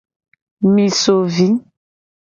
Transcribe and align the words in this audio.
Mi 0.71 0.87
so 1.03 1.17
vi. 1.37 1.49